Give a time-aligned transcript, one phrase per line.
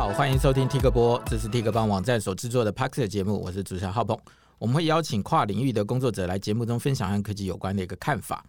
[0.00, 4.18] 好，欢迎收听 Tik 播，这是 Tik 帮网站所制作的 Pax 节目，我是主持人浩鹏。
[4.56, 8.42] 我们会邀请跨领域的工作者来节目中分享和科技有关的一个看法。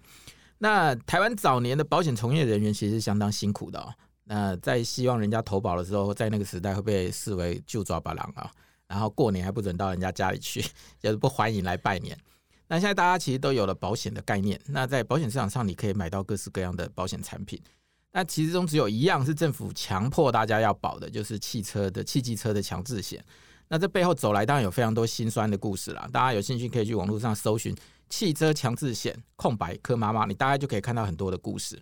[0.60, 3.94] 那台湾早年的保险从业人员其实相当辛苦的哦。
[4.24, 8.50] 那在希望人家投保的时候，在那个时代会被视为旧抓把郎啊，
[8.88, 10.64] 然后过年还不准到人家家里去，
[11.04, 12.18] 就是不欢迎来拜年。
[12.70, 17.62] 那现在大家其实都有了保险的概念，那在保险市场上你可以买到各式各样的保险产品。
[18.14, 23.24] 那其实中只有一样是政府强迫大家要保的，就是汽车的汽机车的强制险。
[23.70, 26.08] 那这背后走来当然有非常多辛酸的故事啦。
[26.12, 27.74] 大家有兴趣可以去网络上搜寻
[28.10, 31.82] “汽车强制险”空白柯妈妈，你大概就可以看到很多的故事。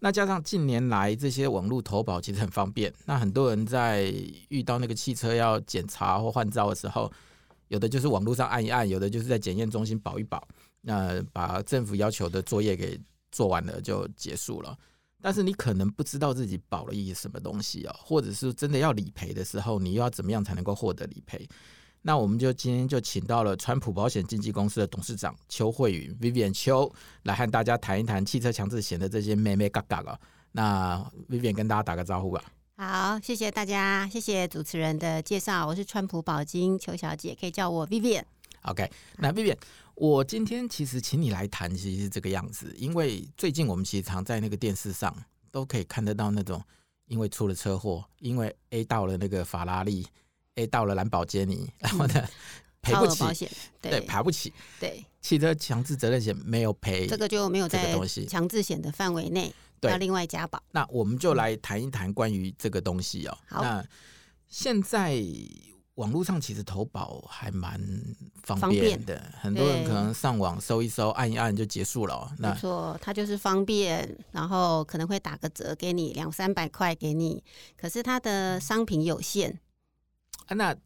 [0.00, 4.12] 那加上近年来这些网络投保其实很方便，那很多人在
[4.48, 7.10] 遇到那个汽车要检查或换照的时候，
[7.68, 10.46] 有的就是网络上按一按，有的就是在检验中心保一保，
[10.82, 13.00] 那把政府要求的作业给
[13.32, 14.76] 做完了就结束了。
[15.24, 21.48] 但是你可能不知道自己保了一些什么东西哦，或者是真的要理赔的时候，你又要怎么样才能够获得理赔？
[22.02, 30.20] 那我们就今天就请到了川普保险经纪公司的董事长邱慧云 Vivian 邱来和大家谈一谈汽车强制险的这些眉眉角角啊。
[30.52, 32.44] 那 Vivian 跟大家打个招呼吧。
[32.76, 38.24] 好，谢谢大家，谢谢主持人的介绍，我是川普保金邱小姐，可以叫我 Vivian。
[38.64, 39.56] OK，那 Vivian。
[39.96, 45.14] 我今天其实请你来谈，其实是这个样子，因为最近我们其实常在那个电视上
[45.50, 46.62] 都可以看得到那种，
[47.06, 50.04] 因为出了车祸，因为 A 到了那个法拉利
[50.56, 52.28] ，A 到了蓝宝坚尼，然后呢
[52.82, 53.48] 赔不起，
[53.80, 57.94] 对，爬不起，对，汽车强制责任险没有赔，这个就没有在
[58.28, 60.60] 强制险的范围内，要另外加保。
[60.72, 63.38] 那我们就来谈一谈关于这个东西哦。
[63.46, 63.86] 好，那
[64.48, 65.22] 现在。
[65.94, 67.80] 网络上其实投保还蛮
[68.42, 72.32] 方便的，便很多人可能上网搜一搜，按一按就结束了喔。
[72.36, 77.42] 没错，它就是方便，然后可能会打个折给你两三百块给你，
[77.76, 79.60] 可是它的商品有限。
[80.46, 80.76] 啊，那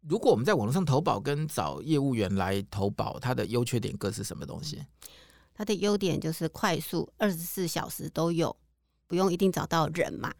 [0.00, 4.82] 如果我们在网络上投保跟找业务员来投保，它的优缺点各是什么东西？
[5.52, 8.56] 它的优点就是快速，二十四小时都有，
[9.06, 10.32] 不用一定找到人嘛。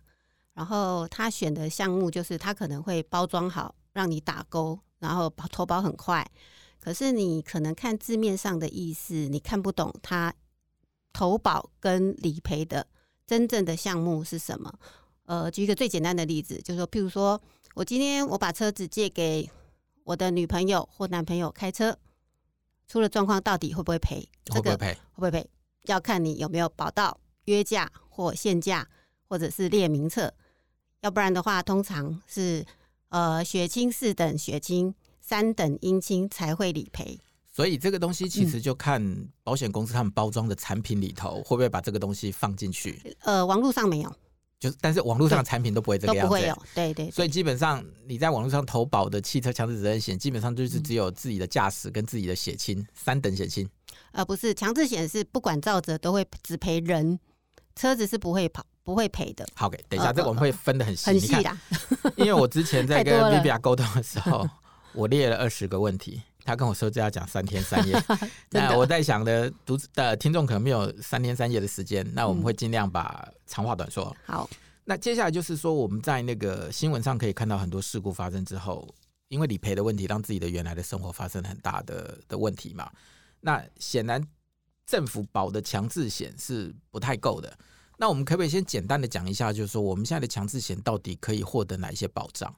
[0.54, 3.75] 然后他选的项目就是他可能会包装好。
[3.98, 6.25] 让你打勾，然后投保很快，
[6.78, 10.32] 可是你可能看字面上的意思，你看不懂它
[11.12, 12.86] 投保跟理赔的
[13.26, 14.72] 真正的项目是什么。
[15.25, 17.41] 呃，举一个最简单的例子，就是说，譬如说
[17.75, 19.50] 我今天我把车子借给
[20.04, 21.98] 我的女朋友或男朋友开车，
[22.86, 24.28] 出了状况到底会不会赔？
[24.48, 24.94] 会不会赔？
[24.94, 25.50] 会不会赔？
[25.86, 28.88] 要看你有没有保到约价或限价，
[29.28, 30.32] 或者是列名册，
[31.00, 32.65] 要不然的话，通常是。
[33.09, 37.19] 呃，血清四等血清，三等阴亲才会理赔。
[37.51, 39.03] 所以这个东西其实就看
[39.43, 43.01] 保险公司他们包装的产品里头会不会把这个东西放进去。
[43.21, 44.15] 呃，网络上没有，
[44.61, 46.63] 就是但是网络上的产品都不会这个样子，都不会有。
[46.75, 47.11] 对对，对。
[47.11, 53.69] 所以基本上你在网络上投保的汽车强制责任险，基本上就是只有自己的驾驶跟自己的血亲，三等血清。
[54.13, 57.19] 呃，不是，强制险是不管造者都会只赔人，
[57.78, 58.66] 车子是不会跑。
[58.84, 59.47] 不会赔的。
[59.55, 61.05] 好，给等一下，这我们会分的很细。
[61.05, 61.55] 很细的，
[62.16, 64.49] 因为我之前在跟 Vivian 沟通的时候，
[64.94, 68.03] 我列了二十个问题，他跟我说这要讲三天三夜。
[68.49, 74.16] 那我在想的读的听众可能没有三天三夜的时间，那我们会尽量把长话短说。
[74.25, 74.49] 好，
[74.84, 78.89] 那接下来就是说，我们在那个新闻上可以看到很多事故发生之后，
[79.28, 82.91] 因为理赔的问题，让自己的原来的生活发生很大的的问题嘛。
[83.41, 84.27] 那显然
[84.88, 87.59] 政府保的强制险是不太够的。
[87.99, 92.54] 那我们可不可以先简单的讲一下，就是说我们现在的强制险到底可以获得哪一些保障？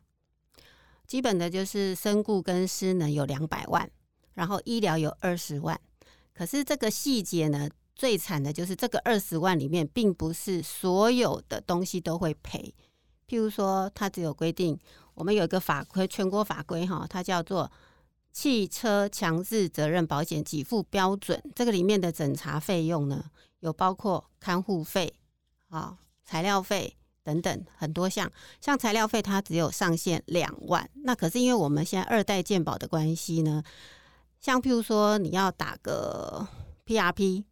[1.06, 3.90] 基本的就是身故跟失能有两百万，
[4.34, 5.80] 然后医疗有二十万。
[6.32, 12.72] 可是这个细节呢，最惨的就是这个二十万里面，并不是所有的东西都会赔。
[13.26, 14.78] 譬如说，它只有规定，
[15.14, 17.64] 我们有一个法规，全国法规哈，它叫做
[18.32, 21.42] 《汽车强制责任保险给付标准》。
[21.54, 23.24] 这个里面的诊查费用呢，
[23.60, 25.14] 有包括看护费。
[25.68, 28.28] 啊，材料费等等很多项，
[28.60, 33.62] 像材料费它只有上限两万，那可是因为我们现在二代健保的关系呢，
[34.40, 36.44] 像譬如说你要打个
[36.84, 37.44] PRP，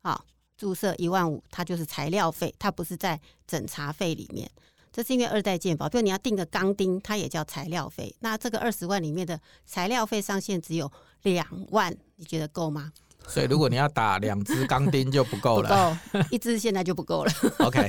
[0.00, 0.24] 好，
[0.56, 4.50] 注射一万五，它就是材料费，它不是在诊查费里面，
[4.98, 10.90] 这是因为二代健保，比如你要订个钢钉，它也叫材料费，那这个二十万里面的材料费上限只有
[11.22, 12.92] 两万，你觉得够吗？
[13.28, 17.32] 所以，如果你要打两支钢钉就不够了，不够，一支现在就不够了。
[17.64, 17.88] OK，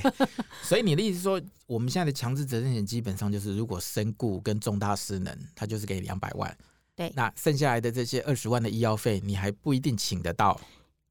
[0.61, 6.55] 所以你的意思是说，我们现在的强制责任险基本上就是，如果身故跟重大失能，它就是给你两百万。
[6.95, 10.61] 对，那剩下来的这些二十万的医药费，你还不一定请得到，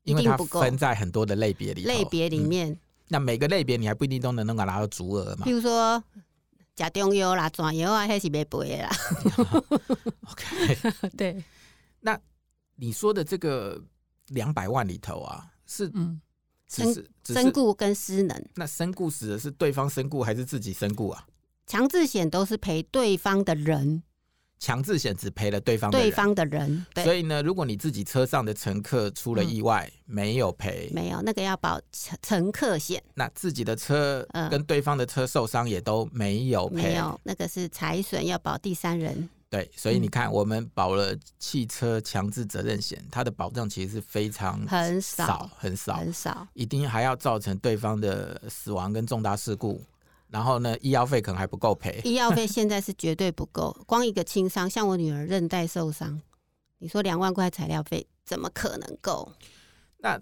[0.05, 1.83] 因为它分在很多的类别里。
[1.83, 5.45] 类别里面，那每个类别你还不一定都能能够拿到足额嘛？
[5.45, 6.03] 比如说
[6.75, 8.91] 假中药啦、转药啊，还是没赔的啦。
[10.31, 11.43] OK， 对。
[12.01, 12.19] 那
[12.77, 13.83] 你说的这个
[14.29, 16.21] 两百万里头啊，是嗯，
[16.69, 18.45] 身身故跟失能。
[18.55, 21.27] 那身故死的是对方身故还是自己身故啊？
[21.67, 24.03] 强制险都是赔对方的人。
[24.59, 33.03] 强制险只赔了对方的人，对方的人，所以呢，如果你自己车上的乘客出了意外，嗯、没有赔，没有那个要保乘乘客险。
[33.15, 39.29] 那自己的车跟对方的车受伤也都没有赔，没有那个是财损要保第三人。
[39.51, 49.83] 对，所以你看，我们保了汽车强制责任险，嗯、它的保障其实是非常很少，很少，很少，一定还要造成对方的死亡跟重大事故。
[50.31, 52.01] 然后呢，医药费可能还不够赔。
[52.05, 56.21] 医药费现在是绝对不够， 光一个轻伤，像我女儿韧带受伤，
[56.79, 59.33] 你说两万块材料费怎么可能够？
[59.99, 60.21] 那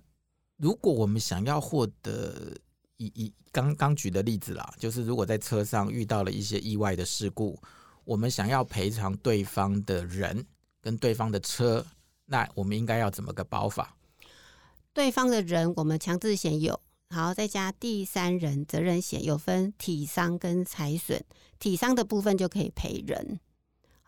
[0.56, 2.56] 如果我们想要获得
[2.97, 7.61] 以以刚刚举的例子啦，就是如果在车上遇到了一些意外的事故，
[8.05, 10.47] 我们想要赔偿对方的人
[10.81, 11.85] 跟对方的车，
[12.25, 13.97] 那我们应该要怎么个保法？
[14.94, 16.81] 对方的人，我们强制险有。
[17.08, 21.25] 好，再加第三人责任险，有分体伤跟财损。
[21.58, 23.41] 体伤的部分就可以赔人。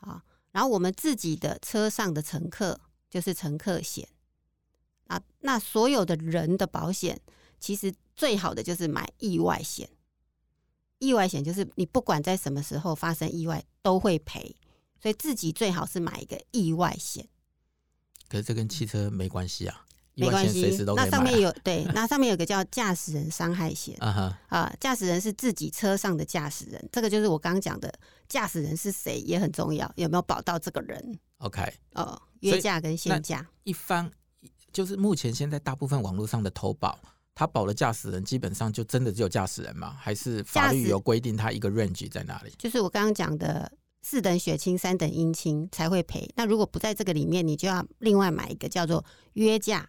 [0.00, 4.08] 啊，然后我们自己的车上的乘客就是乘客险。
[5.06, 7.20] 啊，那所有的人的保险，
[7.58, 9.88] 其实最好的就是买意外险。
[10.98, 14.56] 意外险就是你不管在什么时候发生意外都会赔，
[15.00, 17.26] 所以自己最好是买一个意外险。
[18.28, 19.86] 可是这跟汽车没关系啊。
[20.18, 23.96] 没关系，那上面有对， 那上面有个叫驾驶人伤害险
[24.48, 27.92] 啊，驾驶人是自己车上的驾驶人，这个就是我刚刚讲的，
[28.28, 31.62] 驾驶人是谁也很重要，有没有保到这个人？OK，
[31.94, 34.10] 哦，约价跟限价，一方
[34.72, 36.98] 就是目前现在大部分网络上的投保，
[37.34, 39.96] 他保了驾驶人基本上就真的只有驾驶人吗？
[40.00, 42.52] 还是法律有规定他一个 range 在哪里？
[42.58, 43.70] 就是我刚刚讲的
[44.02, 49.04] 四等血亲、三等姻亲才会赔，那如果不在这个里面，你就要另外买一个叫做
[49.34, 49.88] 约价。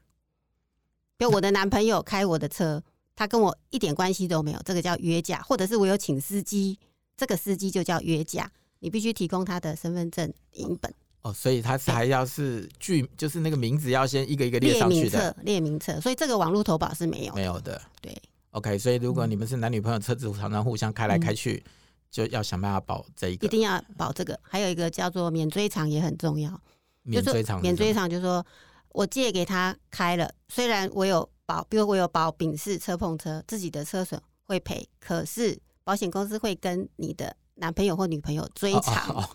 [1.19, 2.81] 就我的男朋友开我的车，
[3.13, 6.79] 他跟我一点关系都没有，这个叫约架，或者是我有请司机，
[7.17, 8.49] 这个司机就叫约架，
[8.79, 10.91] 你必须提供他的身份证影本。
[11.23, 15.99] 哦，所以他是还要是具，就是那个名字要先一个一个列上去的，列名册，列名册。
[15.99, 17.81] 所以这个网络投保是没有，没有的。
[17.99, 18.17] 对
[18.51, 21.71] ，OK，所以如果你们是男女朋友，车子常常互相开来开去，嗯、
[22.09, 24.39] 就要想办法保这一个，一定要保这个。
[24.41, 26.57] 还有一个叫做免追偿也很重要，
[27.03, 28.45] 免追偿，免追偿就是说。
[28.91, 39.15] 我借给他开了，虽然我有保，比如我有保丙式车碰车，自己的车损会赔，可是保险公司会跟你的男朋友或女朋友追偿。
[39.15, 39.29] 哦，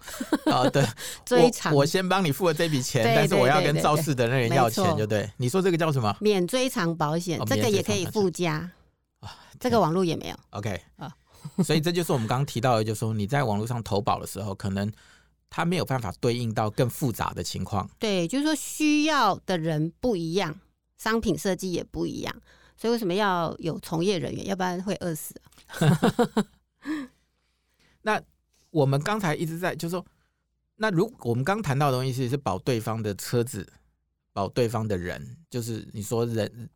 [0.46, 0.84] 哦，哦，对，
[1.24, 1.74] 追偿偿。
[1.74, 5.30] 我先帮你付了这笔钱，但是我要跟肇事的那人要钱，就对。
[5.36, 6.14] 你说这个叫什么？
[6.20, 8.70] 免追偿保险，哦、这个也可以附加。
[9.20, 9.28] 哦、
[9.60, 10.36] 这个网络也没有。
[10.50, 11.14] OK 啊，
[11.64, 14.90] 所以这就是我们刚刚提到的，就是说你在网络上投保的时候，可能。
[15.56, 17.88] 它没有办法对应到更复杂的情况。
[17.96, 20.58] 对，就是说需要的人不一样，
[20.96, 22.42] 商品设计也不一样，
[22.76, 24.44] 所以为什么要有从业人员？
[24.48, 25.32] 要不然会饿死
[25.68, 26.50] 啊。
[28.02, 28.20] 那
[28.70, 30.04] 我们刚才一直在就是说，
[30.74, 33.72] 那如果我们刚谈到的东西是是保对方的车子，
[34.32, 36.68] 保对方的人，就是你说人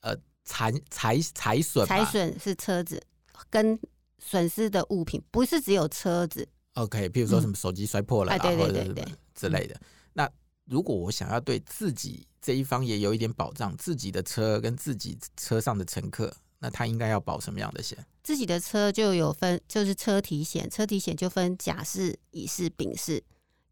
[0.00, 3.00] 呃财财财损，财损是车子
[3.48, 3.78] 跟
[4.18, 6.48] 损失的物品，不是只有车子。
[6.74, 9.02] OK，譬如说什么手机摔破了，啊，或者什么
[9.34, 9.78] 之类的。
[10.12, 10.30] 那
[10.66, 17.98] 如果我想要对自己这一方也有一点保障，自己的车跟自己车上的乘客，那他应该要保什么样的险？
[18.22, 23.20] 自己的车就有分，就是车体险，车体险就分甲式、乙式、丙式，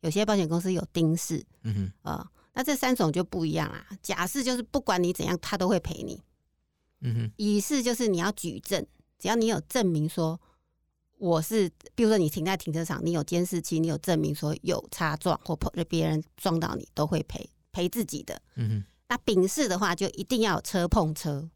[0.00, 1.45] 有些保险公司有丁式。
[1.62, 3.87] 嗯哼，啊、呃，那这三种就不一样啊。
[4.02, 6.21] 甲式就是不管你怎样，他都会赔你。
[7.02, 8.85] 嗯哼，乙式就是你要举证，
[9.21, 10.40] 只要你有证明说。
[11.19, 18.41] 我是，比如说你停在停车场，你有监视器，你有证明说有擦撞或碰别人撞到你，都会赔赔自己的。
[18.55, 18.85] 嗯哼。
[19.09, 21.49] 那丙式的话，就一定要有车碰车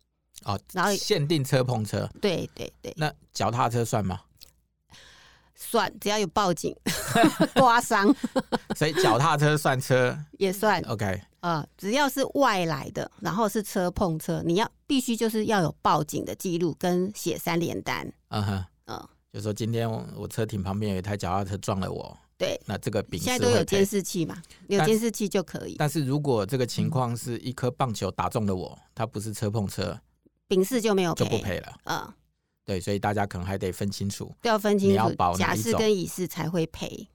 [0.45, 2.11] 哦，然后限定车碰车。
[2.21, 2.93] 对对对。
[2.97, 4.21] 那脚踏车算吗？
[5.55, 6.75] 算，只要有报警
[7.55, 8.13] 刮伤。
[8.75, 10.81] 所以脚踏车算车也算。
[10.89, 11.05] OK。
[11.41, 18.13] 啊、呃，只要是外来的，然后是车碰车，你要必须就是要有报警的记录跟写三联单。
[18.29, 18.55] 嗯哼。
[18.57, 18.67] 嗯。
[19.33, 25.77] 就说今天我车停旁边有一台脚踏车撞了我，对，那这个丙式现在都有监视器嘛，有监视器就可以。
[25.79, 29.99] 但是如果这个情况是一颗棒球打中了我，它不是车碰车，
[30.47, 31.75] 丙式就没有就不赔了。
[31.85, 32.13] 嗯，
[32.67, 37.09] 对，所以大家可能还得分清楚，都要分清楚，你要保甲式跟乙式才会赔。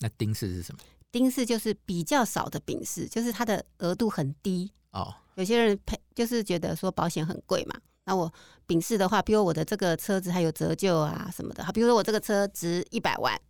[0.00, 0.80] 那丁式是什么？
[1.12, 5.14] 丁式就是比较少的丙式，就是它的额度很低哦。
[5.36, 8.32] 有些人赔就是觉得说保险很贵嘛，那我
[8.66, 13.40] 丙式的话，比如我的这个车子还有折旧啊什么的，好，比如说我这个车值一百万，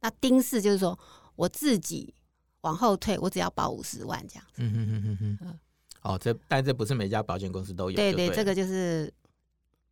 [0.00, 0.98] 那丁式就是说
[1.36, 2.14] 我自己
[2.60, 4.44] 往后退，我只要保五十万这样。
[4.56, 5.58] 嗯哼哼哼哼。
[6.02, 7.96] 哦，这但这不是每家保险公司都有。
[7.96, 9.12] 对对，这个就是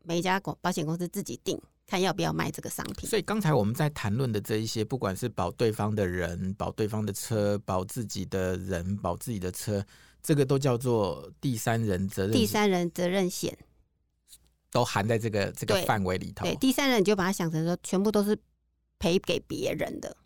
[0.02, 3.08] 每一家保保险公司自己定，看要不要卖这个商品。
[3.08, 9.84] 所以刚才我们在谈论的这一些，不管是保对方的人、保对方的车、保自己的人、保自己的车，
[10.20, 12.32] 这个都叫做第三人责任。
[12.32, 13.56] 第三人责任险
[14.70, 16.44] 都含在这个这个范围里头。
[16.44, 18.38] 对，第三人你就把它想成说，全部都是
[18.98, 20.16] 赔给别人的，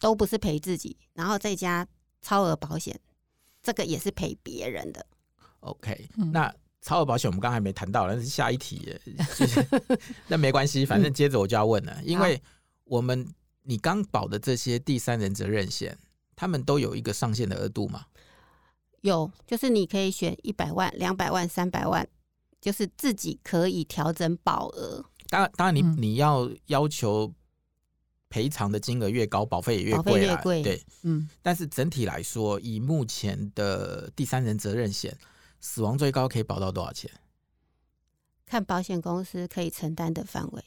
[0.00, 1.86] 都不是赔自己，然后再加
[2.20, 2.98] 超额保险。
[3.62, 5.06] 这个也是赔别人的。
[5.60, 8.98] OK，那超额保险我们刚才还没谈到，那是下一题。
[10.26, 12.42] 那没关系，反正接着我就要问了，因为
[12.82, 13.24] 我们
[13.62, 15.96] 你刚保的这些第三人责任险，
[16.34, 18.06] 他们都有一个上限的额度吗？
[19.02, 22.08] 有，就是你可以选一百万、两百万、三百万，
[22.62, 25.04] 就是自己可以调整保额。
[25.28, 27.30] 当然，当然你你要要求。
[28.32, 30.40] 赔偿的金额越高，保费也越贵啦。
[30.42, 31.28] 对，嗯。
[31.42, 35.14] 但是整体来说，以目前的第三人责任险，
[35.60, 37.10] 死亡最高可以保到多少钱？
[38.46, 40.64] 看保险公司可以承担的范围，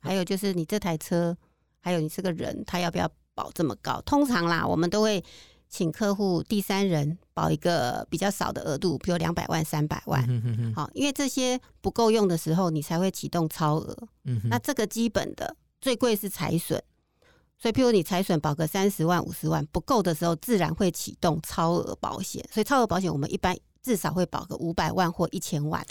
[0.00, 1.34] 还有就是你这台车，
[1.80, 4.02] 还有你这个人，他要不要保这么高？
[4.02, 5.24] 通常啦，我们都会
[5.68, 10.22] 请客户第三人保一个比较少的额度，比如两百万、三百万。
[10.74, 13.96] 好，因为这些不够用的时候，你才会启动超额。
[14.24, 14.48] 嗯哼。
[14.48, 16.82] 那这个基本的最贵是财损。
[17.60, 22.42] 所以，譬如你财损保个三十万、五十万不够的时候，自然会启动超额保险。
[22.52, 25.84] 所以，超额保险我们一般至少会保个五百万或一千万。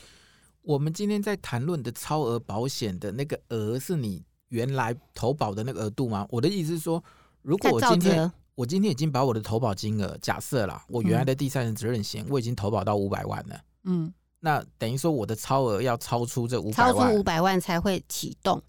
[0.61, 6.25] 我们今天在谈论的超额保险的那个额，是你原来投保的那个额度吗？
[6.29, 7.03] 我的意思是说，
[7.41, 18.59] 如果我今天我今天已经把我的投保金额假设啦，我原来的第三人责任险我已经投保到五百万了，嗯，那等于说我的超额要超出这五百万，超出五百万才会启动。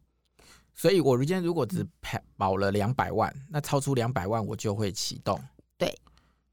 [0.74, 1.84] 所以，我今天如果只
[2.36, 5.42] 保了两百万，那超出两百万我就会启动。
[5.78, 5.98] 对，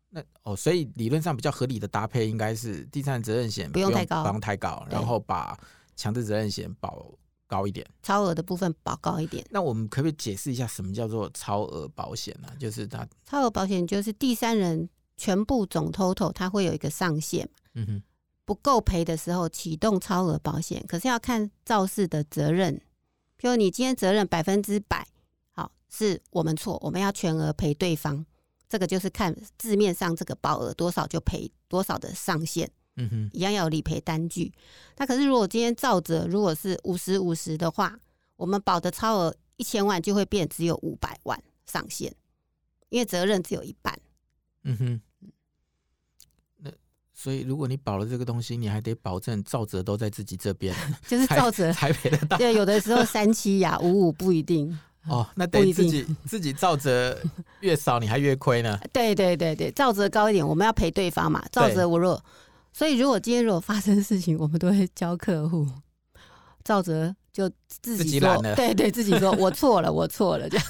[0.09, 5.59] 那哦，所以理论上比较合理的搭配应该是第三人责任险不用太高，不用太高，然后把
[5.97, 7.05] 强制责任险保
[7.47, 9.45] 高一点，超额的部分保高一点。
[9.49, 12.49] 那我们可不可以解释一下什么叫做超额保险呢？
[12.59, 18.03] 就是它超额保险就是第三人全部总 total 它会有一个上限，嗯哼，
[18.45, 22.75] 不够赔的时候启动超额保险，可是要看肇事的责任。
[23.39, 25.07] 譬如你今天责任百分之百，
[25.51, 28.25] 好，是我们错，我们要全额赔对方，
[28.67, 34.51] 这个就是看字面上这个保额多少就赔多少的上限，嗯哼，一样要有理赔单据。
[34.97, 37.97] 那可是如果今天照责如果是五十五十的话，
[38.35, 42.13] 我们保的超额一千万就会变只有五百万上限，
[42.89, 43.97] 因为责任只有一半，
[44.63, 45.01] 嗯哼。
[46.57, 46.71] 那
[47.13, 50.75] 所以，如果你保了这个东西，你还得保证照责都在自己这边，
[51.07, 52.37] 就是照责 才赔得到。
[52.37, 54.77] 对，有的时候三七呀、 五五不一定。
[55.07, 57.15] 哦，那等于自己自己照责
[57.59, 58.79] 越少，你还越亏呢。
[58.91, 61.45] 对对对对，照责高一点，我们要赔对方嘛。
[61.51, 62.19] 照责我若，
[62.75, 65.65] 所以如果今天如果发生事情，我们都会教客户
[66.61, 67.15] 照着。
[67.31, 70.65] 就自己说，己对对，自己说 我错了，我错了，这样，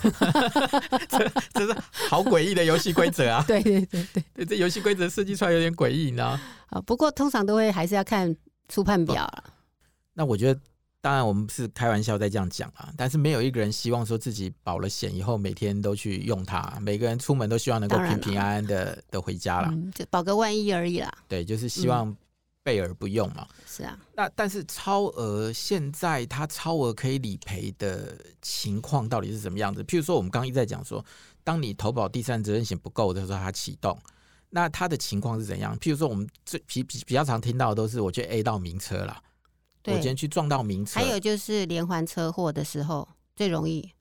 [1.07, 3.45] 这这是好诡异的游戏规则啊！
[3.47, 6.39] 对对对对，对这游戏规则设计出来有点诡异，你知道？
[6.71, 8.35] 啊，不过通常都会还是要看
[8.67, 9.43] 初判表了。
[10.15, 10.59] 那我觉得，
[11.05, 21.13] 当然我们是开玩笑在这样讲啊，但是没有一个人希望说自己保了险以后每天都去用它，每个人出门都希望能够平平安安的的回家了，就保个万一而已啦。
[21.27, 22.17] 对，就是希望、嗯。
[22.63, 23.95] 备而不用嘛，是啊。
[24.15, 29.83] 那但是超额现在它超额可以理赔的情况到底是什么样子？
[29.83, 31.05] 譬如说，我们刚刚一直在讲说，
[31.43, 33.95] 当你投保第三责任险不够的时候，它启动，
[34.49, 35.77] 那它的情况是怎样？
[35.77, 39.15] 譬如说，我们最比比比较常听到的都是，我去 A 到名车了，
[39.93, 43.91] 我今天去撞到名车，还有就是连环车祸的时候最容易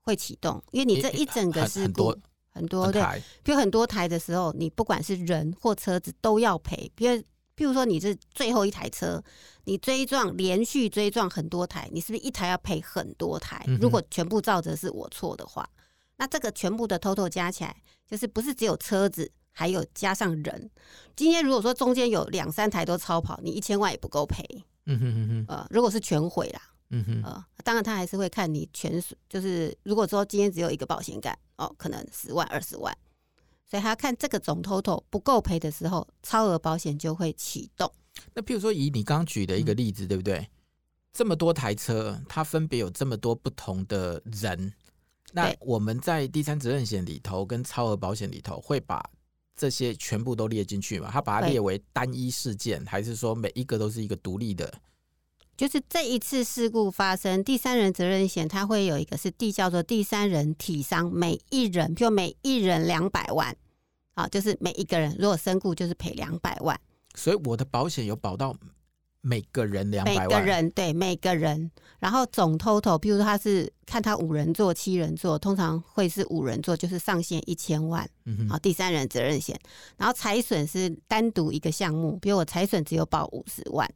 [0.00, 2.16] 会启动，因为你这一整个事故
[2.48, 3.02] 很多对，
[3.42, 7.22] 比如很多台的时候，你不管是人或车子都要赔，比如。
[7.56, 9.22] 譬如说你是最后一台车，
[9.64, 13.62] 你追撞连续追撞很多台，你是不是一台要赔很多台？
[13.78, 15.68] 如果全部照着是我错的话，
[16.16, 17.76] 那这个全部的 total 加起来，
[18.06, 20.70] 就是不是只有车子，还有加上人。
[21.14, 24.42] 今天如果说中间有两三台都超跑，你一千万也不够赔。
[24.90, 25.44] 嗯哼哼哼。
[25.48, 32.96] 呃，如果是全毁啦，嗯哼，呃，当然他还是会看你全损，就是如果说今天只有一个保险杆，哦，可能十万二十万。
[33.66, 37.90] 所以他看这个总 total 不够赔的时候，超额保险就会启动。
[38.34, 40.48] 那譬如说，以你刚举的一个例子，嗯、对不对？
[41.12, 44.72] 这么多台车，它分别有这么多不同的人。
[45.32, 49.00] 那我们在第三责任险里头跟超额保险里头，会把
[49.60, 51.10] 这些全部都列进去嘛？
[51.12, 54.72] 他把它列为单一事件，还是说每一个都是一个独立的？
[55.54, 63.54] 就是这一次事故发生，第三人责任险它会有一个是第叫做第三人体伤，每一人就每一人两百万，
[64.14, 66.80] 好，就是每一个人如果身故就是赔两百万。
[67.14, 68.56] 所以我的保险有保到。
[69.22, 79.58] 每个人两百万，每个人对每个人，然后总 total，比如说他是看他五人座、七人座，通常会是五人座，就是上限一千万，嗯哼，好，第三人责任险，
[79.96, 83.86] 然后财损是单独一个项目，比如我财损只有保五十万，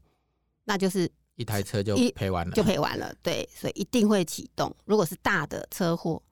[0.65, 6.23] 那就是一台车就赔完了，就赔完了，对，所以一定会启动，如果是大的车祸，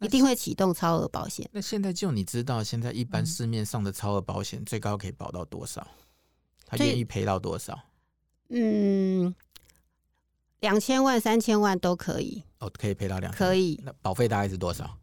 [0.00, 1.48] 一定会启动超额保险。
[1.52, 5.86] 那现在就你知道，现在一般市面上的超额保险最高可以保到多少？
[6.66, 7.78] 他愿意赔到多少？
[8.54, 9.34] 嗯，
[10.60, 12.42] 两千万、三千万都可以。
[12.58, 13.32] 哦，可以赔到两。
[13.32, 13.80] 可以。
[13.82, 14.98] 那保费大概是多少？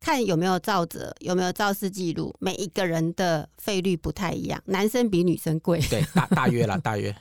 [0.00, 2.34] 看有没有肇责，有没有肇事记录。
[2.38, 5.78] 每一个人的费率不太一样，男生比女生贵。
[5.90, 7.14] 对，大大约啦，大约。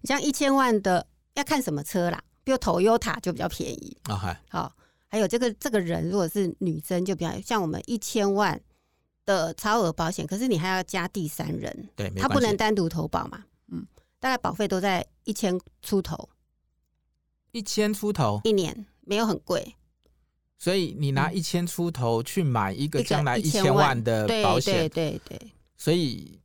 [0.00, 2.22] 你 像一千万的，要看什么车啦。
[2.42, 3.96] 比如 Toyota 就比较便宜。
[4.08, 4.74] 哦，还好。
[5.08, 8.60] 还有这个这个人，如果是女生，就比较像我们一千万
[9.26, 13.44] 的超额保险，可是你还要加第三人，对，他不能单独投保嘛。
[14.20, 14.22] 嗯。
[14.22, 16.28] 大概保费都在一千出头，
[17.52, 19.74] 一千出头一年没有很贵，
[20.58, 26.38] 所以你拿一千出头去买一个将来一千万的保险，对对对，所以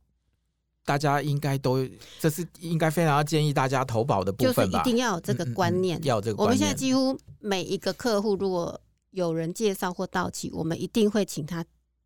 [0.86, 1.86] 大家应该都
[2.18, 6.46] 这是应该非常要建议大家投保的部分吧，就是一定要有这个观念，嗯嗯、要这个观念。
[6.46, 8.80] 我们现在几乎每一个客户，如果
[9.10, 11.62] 有人介绍或到期，我们一定会请他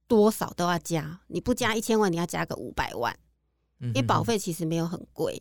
[0.08, 3.16] 多少都要加，你不加一千万，你要加个五百万，
[3.78, 5.40] 因为保费其实没有很贵。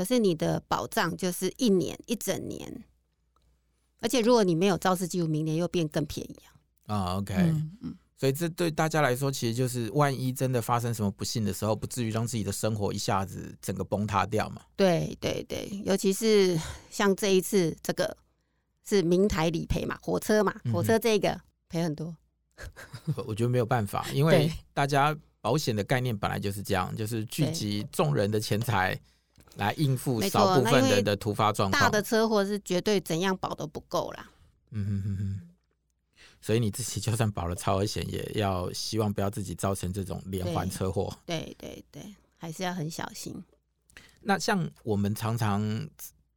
[0.00, 2.84] 可是你的保障就是一年一整年，
[3.98, 6.48] 而且如果你没有肇事记录，明年又变更便宜啊。
[6.86, 14.62] 啊，OK，嗯，嗯，所以这对大家来说，其实就是万一真的发生什么不幸的时候，不至于让自己的生活一下子整个崩塌掉嘛。
[14.74, 16.58] 对对对，尤其是
[16.90, 18.16] 像这一次这个
[18.88, 22.16] 是明台理赔嘛，火车嘛，火车这个赔很多。
[23.26, 28.98] 我觉得没有办法，因为大家保险的概念本来就是这样，就是聚集众人的钱财。
[29.60, 34.30] 来应付少部分人的突发状况，大的车祸是绝对怎样保都不够啦。
[34.70, 35.40] 嗯哼哼哼，
[36.40, 41.14] 所以你自己就算保了超额险，也要希望不要自己造成这种连环车祸。
[41.26, 42.02] 对对对，
[42.38, 43.34] 还是要很小心。
[44.22, 45.62] 那像我们常常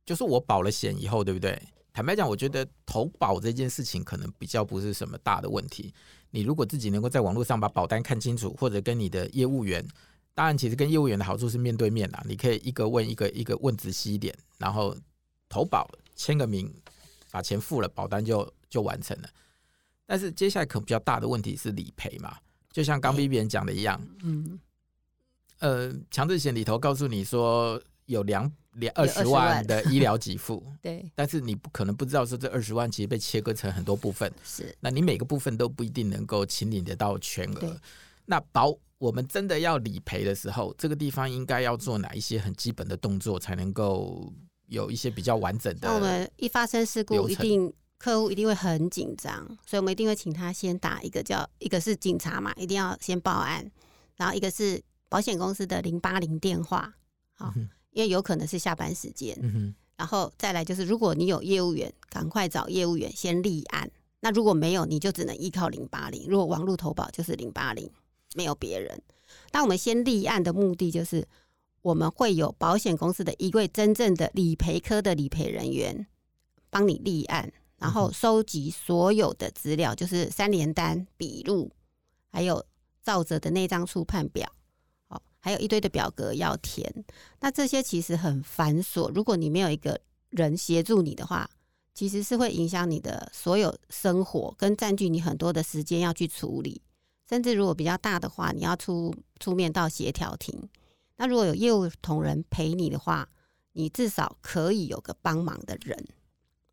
[0.05, 1.57] 就是我保了险以后，对不对？
[1.93, 5.93] 坦白讲，我觉得投保这件事情可能比较不是什么大的问题。
[6.31, 9.87] 你如果自己能够在网络上把保单看清楚，或者跟你的业务员。
[10.35, 14.97] 当然，其实跟业务员的好处是面对面啦，你可以一个问一个，一个问仔细一点，然后
[15.47, 16.73] 投保签个名，
[17.29, 19.29] 把钱付了，保单就就完成了。
[20.07, 22.35] 但是接下来可能比较大的问题是理赔嘛，
[22.71, 24.59] 就像刚 Vivian 讲的一样，嗯，
[25.59, 29.63] 呃，强制险里头告诉你说有两两二十万。
[29.67, 37.79] 的医疗给付， 对，但是你不可能不知道说这二十万其实被切割成很多部分，是，那你每个部分都不一定能够清理得到全额，
[38.25, 38.75] 那保。
[39.03, 44.31] 我们真的要理赔的时候，这个地方应该要做哪一些很基本的动作，才能够
[44.67, 45.89] 有一些比较完整的？
[45.89, 53.69] 那我们一发生事故，一定客户一定会很紧张，所以我们一定会请他先打一个叫一个是警察嘛，一定要先报案，
[54.15, 56.93] 然后一个是保险公司的零八零电话，
[57.33, 67.91] 好，嗯、哼因为有可能是下班时间，嗯、哼然后再来就是如果你有业务员，赶快找业务员先立案，那如果没有，你就只能依靠零八零，如果网络投保就是零八零。
[68.35, 69.01] 没有别人，
[69.51, 71.27] 那我们先立案的目的就是，
[71.81, 76.07] 我们会有保险公司的一位真正的理赔科的理赔人员
[76.69, 81.71] 帮你立案，然后收集所有的资料，就是三联单、笔录，
[82.31, 82.65] 还有
[83.03, 84.49] 照着的那张初判表，
[85.09, 87.05] 哦，还有一堆的表格要填。
[87.39, 91.49] 那这些其实很繁琐，如果你没有一个人协助你的话，
[91.93, 96.81] 其实是会影响你的所有生活，跟占据你很多的时间要去处理。
[97.27, 100.69] 甚至如果比较大的话，你要出出面到协调庭。
[101.15, 103.29] 那如果有业务同仁陪你的话，
[103.73, 106.07] 你至少可以有个帮忙的人。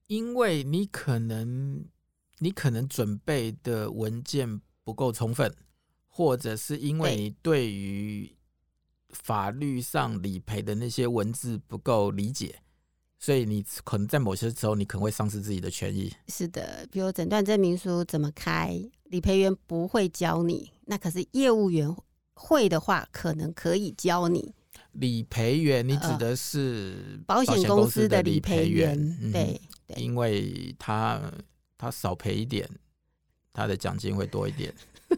[0.07, 1.85] 因为你可能
[2.39, 5.55] 你可能准备的文件不够充分，
[6.09, 8.35] 或者是因为你对于
[9.11, 12.61] 法律上理赔的那些文字不够理解。
[13.23, 16.11] 所以你可能在某些时候，你可能会丧失自己的权益。
[16.29, 21.95] 是的，比如诊断证明书怎么开，理赔员不会教你，那可是业务员
[22.33, 24.55] 会的话，可能可以教你。
[24.93, 29.31] 理赔员，你指的是保险公司的理赔员？
[29.31, 29.61] 对，
[29.97, 31.21] 因为他
[31.77, 32.67] 他少赔一点，
[33.53, 34.73] 他的奖金会多一点。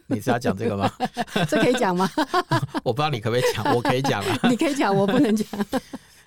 [0.08, 0.90] 你是要讲这个吗？
[1.48, 2.10] 这可以讲吗？
[2.82, 4.38] 我不知道你可不可以讲，我可以讲啊。
[4.50, 5.46] 你可以讲，我不能讲。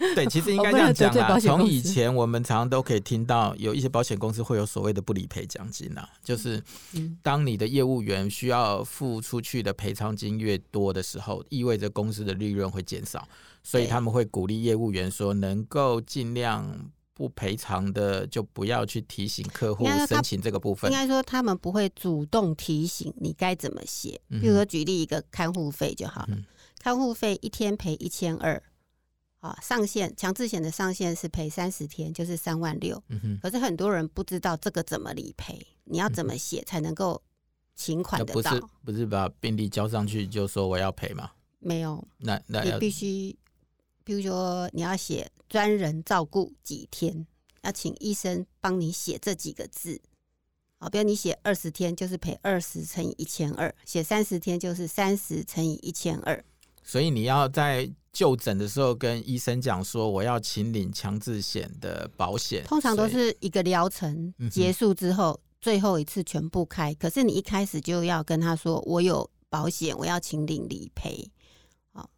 [0.14, 1.40] 对，其实应该这样讲啊。
[1.40, 6.62] 从以前我们常常都可以听到，有一些保险公司会有所谓的不理赔奖金啊，就是
[7.22, 13.28] 当你的业务员需要付出去的赔偿金越多的时候，意味着公司的利润会减少，
[13.64, 20.92] 所以他们会鼓励业务员说，能够尽量不赔偿的就不要去提醒客户申请这个部分。
[20.92, 24.20] 应该说他们不会主动提醒你该怎么写。
[24.30, 26.38] 比如说举例一个看护费就好了，
[26.80, 28.62] 看护费一天赔一千二。
[29.46, 33.02] 啊，上限强制险的上限是赔三十天，就是三万六。
[33.40, 37.22] 可是很多人不知道这个怎么理赔，你要怎么写才能够
[37.76, 38.52] 请款得到？
[38.52, 41.30] 不是不是把病历交上去就说我要赔吗？
[41.60, 42.04] 没有。
[42.18, 43.38] 那那你必须，
[44.04, 47.28] 比如说你要写专人照顾几天，
[47.62, 50.02] 要请医生帮你写这几个字。
[50.78, 56.44] 好，比如你写二十天就是赔二十乘以一千二，写三十天就是三十乘以一千二。
[56.86, 62.64] 所以你要在就诊的时候跟医生讲说，我要请领强制险的保险。
[62.64, 66.94] 通常都是一个疗程结束之后，嗯、最后一次全部开。
[66.94, 71.30] 可是你一开始就要跟他说，我有保险，我要请领理赔。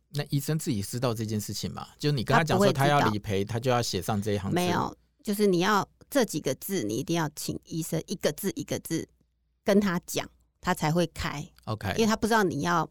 [0.10, 1.88] 那医生自己知道这件事情吗？
[1.98, 4.56] 就你跟他讲说他要理赔，他，他就要写上这一行字。
[4.56, 9.08] 没有，就是你要这几个字，你一定要请医生一个字一个字
[9.64, 10.30] 跟他讲，
[10.62, 11.46] 他才会开。
[11.66, 12.90] OK，因为他不知道你要。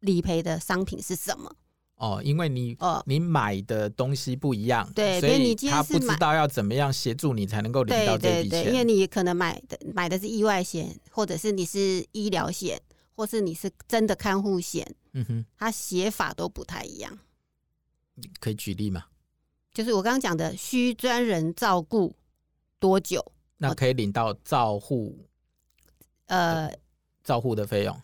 [0.00, 1.50] 理赔的商品是什么？
[1.96, 8.50] 哦，因为你哦，你买的东西不一样，对，所以你他不知道要怎么样协助你才能够领到这笔钱。
[8.50, 12.80] 对对对，因为你可能买的买的是意外险，或者是你是医疗险，
[13.16, 14.94] 或是你是真的看护险。
[15.14, 17.18] 嗯哼，它写法都不太一样。
[18.14, 19.06] 你可以举例吗？
[19.72, 22.14] 就是我刚刚讲的，需专人照顾
[22.78, 23.24] 多久？
[23.56, 25.26] 那可以领到照护，
[26.26, 26.72] 呃，
[27.24, 28.00] 照护的费用。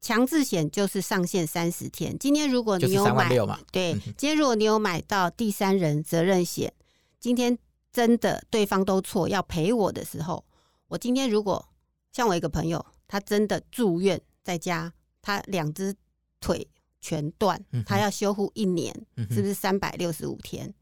[0.00, 2.16] 强制险就是上限三十天。
[2.18, 3.28] 今天如果你有买，
[3.72, 6.72] 对，今天如果你有买到第三人责任险，
[7.18, 7.58] 今天
[7.92, 10.44] 真的对方都错要赔我的时候，
[10.88, 11.68] 我今天如果
[12.12, 15.94] 像我一个朋友，他真的住院在家，他两只
[16.40, 16.66] 腿
[17.00, 18.94] 全断，他要修复一年，
[19.30, 20.72] 是不是三百六十五天？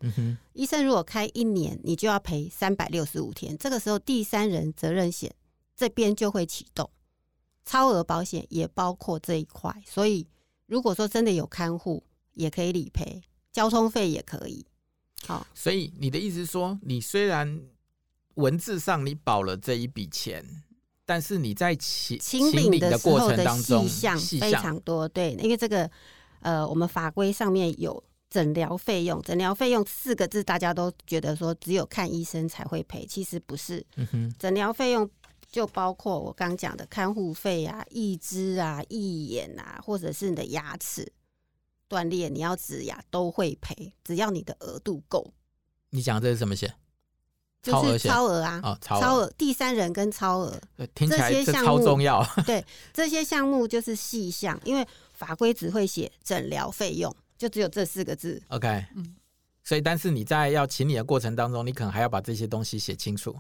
[0.53, 3.57] 医生如果开一年，你就要赔三百六十五天。
[3.59, 5.35] 这个时候第三人责任险
[5.77, 6.89] 这边就会启动。
[7.67, 10.25] 超额保险也包括这一块，所以
[10.67, 13.21] 如果说真的有看护，也可以理赔，
[13.53, 14.65] 交通费也可以。
[15.27, 17.61] 好，所以你的意思是说，你虽然
[18.35, 20.45] 文字上你保了这一笔钱，
[21.05, 25.09] 但是你在请请领的过程当中，细项非常多。
[25.09, 25.91] 对，因为这个
[26.41, 28.01] 呃，我们法规上面有
[28.31, 33.85] 诊疗费用，诊疗费用四个字，大家都觉得说只有看医生才会赔，其实不是。
[33.97, 35.11] 嗯哼，诊疗费用。
[35.57, 41.11] 就包括我刚讲的看护费啊、义肢啊、义眼啊，或者是你的牙齿
[41.89, 45.33] 断裂，你要植牙都会赔，只要你的额度够。
[45.89, 46.71] 你讲这是什么险？
[47.63, 50.61] 就是超额啊，哦、超额，超额，第三人跟超额，
[50.95, 52.23] 听起来这些项目超重要。
[52.45, 58.43] 对， 这些项目就是细项，因为法规只会写诊疗费用，就只有这四个字。
[58.49, 59.17] OK，嗯，
[59.65, 63.35] 所以但是你在要请你的过程当中，你可能还要把这些东西写清楚。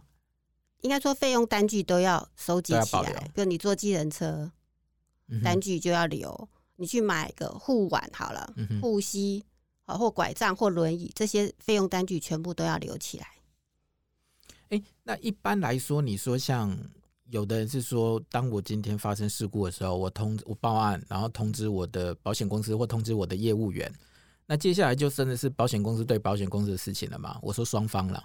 [0.82, 3.30] 应该说，费用单据都要收集起来。
[3.34, 4.52] 就你坐计程车，
[5.42, 6.30] 单据就要留。
[6.30, 9.44] 嗯、你去买个护腕好了，护膝
[9.86, 13.26] 啊，或拐杖或轮椅，这些费用单据全部都要留起来。
[14.70, 16.76] 欸、那一般来说，你说像
[17.30, 23.92] 有的人是说，当我今天发生事故的时候，我通我报案，然后通知我的保险公司或通知我的业务员，
[24.44, 27.38] 那接下来就真的是保险公司对保险公司的事情了吗？
[27.40, 28.22] 我说双方了。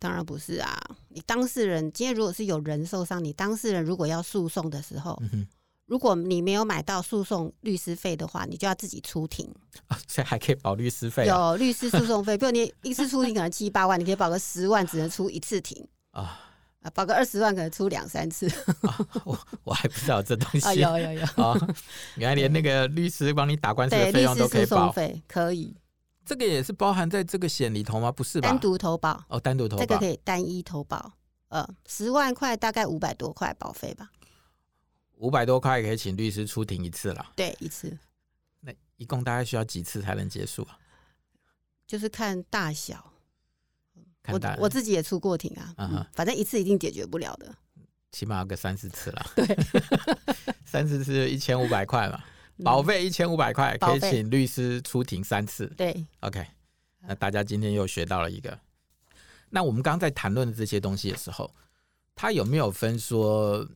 [0.00, 0.80] 当然不是啊！
[1.10, 5.46] 你当事人今天如果是有人受伤，你当事人如果要诉讼的时候，嗯、
[5.86, 9.46] 如果你没有买到诉讼律师费的话，你就要自己出庭。
[9.88, 11.26] 啊， 所以还可以保律师费？
[11.26, 16.46] 有律师诉讼费， 比如你一次出庭可能七八万，你可以保个十万，只能出一次庭啊。
[16.80, 18.48] 啊，保个二十万可能出两三次。
[18.80, 20.66] 啊、我我还不知道这东西。
[20.66, 21.54] 啊，有有有啊！
[22.16, 24.90] 原来连那个律师帮你打官司的费用都可以保，
[25.28, 25.76] 可以。
[26.30, 28.12] 这个也是包含在这个险里头吗？
[28.12, 28.48] 不是吧？
[28.48, 31.14] 单独投保哦，单独投保，这个可以单一投保。
[31.48, 34.12] 呃，十万块大概五百多块保费吧。
[35.16, 37.32] 五百多块可以请律师出庭一次了。
[37.34, 37.98] 对，一次。
[38.60, 40.78] 那一共大概需要几次才能结束啊？
[41.84, 43.12] 就是看大小。
[44.22, 47.52] 看大我我自己也出过庭啊，嗯哼，反正一次一定解决不了的。
[48.12, 49.26] 起码要个三四次了。
[49.34, 49.58] 对，
[50.64, 52.22] 三四次一千五百块嘛。
[52.64, 55.66] 保费一千五百块，可以请律师出庭三次。
[55.76, 56.46] 对，OK。
[57.00, 58.58] 那大家今天又学到了一个。
[59.48, 61.50] 那我们刚刚在谈论这些东西的时候，
[62.14, 63.66] 他有没有分说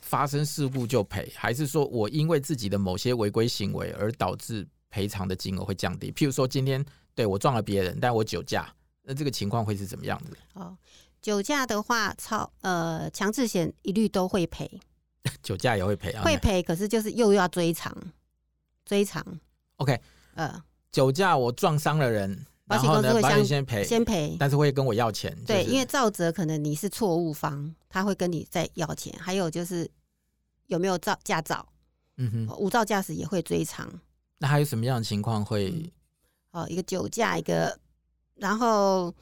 [0.00, 6.12] 发生事故就赔，还是说我因为自己的某些违规行为而导致赔偿的金额会降低？
[6.12, 10.36] 譬如说今天对我撞了别人，但我酒驾，那这个情况会是怎么样子？
[10.52, 10.76] 哦，
[11.20, 14.70] 酒驾的话，超呃强制险一律都会赔，
[15.42, 17.92] 酒驾也会赔啊，会赔，可是就是又要追偿，
[18.88, 19.22] 追偿。
[19.76, 20.00] OK，
[20.34, 22.44] 呃，酒驾我撞伤了人。
[22.66, 25.34] 保险公司会先先赔，先赔，但是会跟我要钱。
[25.46, 29.10] 对，因为造责可能你是错误方，他会跟你再要钱。
[29.18, 29.90] 还有就是
[30.66, 31.66] 有没有照驾照？
[32.18, 33.90] 嗯哼，无照驾驶也会追偿。
[34.36, 35.90] 那还有什么样的情况会、嗯？
[36.50, 37.78] 哦，一个酒驾，一个，
[38.34, 39.14] 然后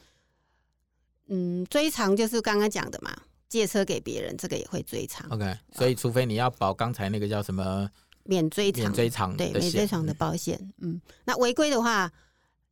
[1.29, 3.16] 嗯，追偿就是刚刚讲的嘛，
[3.48, 5.24] 借车给别人，这个也会追偿。
[5.31, 7.88] OK，所以除非你要保刚才那个叫什么
[8.29, 10.73] 免追偿，免追偿对，免追偿的保险。
[10.79, 12.12] 嗯，那违规的话。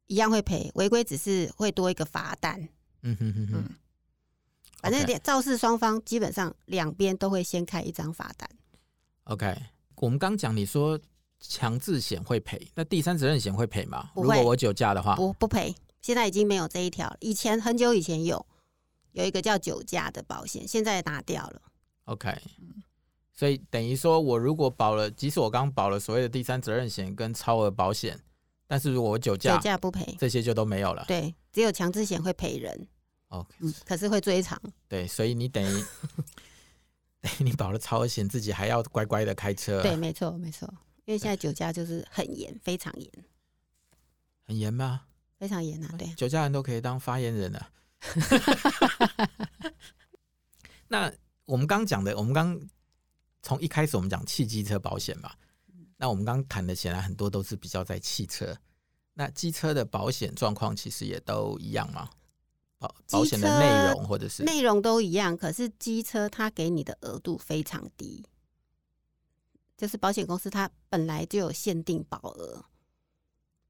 [0.06, 2.60] 一样会赔，违规只是会多一个罚单。
[3.00, 3.64] 嗯哼哼哼，
[4.82, 8.46] 反正两肇事双方基本上两边都会先开一张罚单。
[9.24, 9.56] OK，
[9.96, 11.00] 我们刚讲你说
[11.40, 14.10] 强制险会赔，那第三责任险会赔吗？
[14.14, 15.74] 如果我酒驾的话，不不赔。
[16.02, 18.46] 现在已经没有这一条，以前很久以前有
[19.12, 21.62] 有一个叫酒驾的保险，现在拿掉了。
[22.04, 22.30] OK，
[23.34, 28.18] 所以等于说我如果保了，即使我刚保了所谓的第三责任险跟超额保险。
[28.66, 31.04] 但是如果我酒驾，酒驾不赔，这些就都没有了。
[31.06, 32.88] 对，只有强制险会赔人。
[33.28, 33.54] 哦、okay.
[33.66, 34.58] 嗯，可是会追偿。
[34.88, 35.84] 对，所以你等于，
[37.44, 39.82] 你保了超额险，自己还要乖乖的开车。
[39.82, 40.66] 对，没错，没错。
[41.04, 43.10] 因为现在酒驾就是很严，非常严。
[44.46, 45.02] 很严吗？
[45.38, 45.94] 非常严啊！
[45.98, 47.68] 对，酒驾人都可以当发言人了。
[50.88, 51.12] 那
[51.44, 52.58] 我们刚讲的，我们刚
[53.44, 55.30] 从一开始我们讲汽机车保险嘛。
[55.98, 58.56] 那我们刚刚谈的显然很多都是比较在汽车，
[59.12, 62.08] 那机车的保险状况其实也都一样吗？
[62.78, 64.42] 保保险的内容或者是？
[64.42, 68.26] 内容都一样，可是机车它给你的额度非常低，
[69.76, 72.64] 就是保险公司它本来就有限定保额，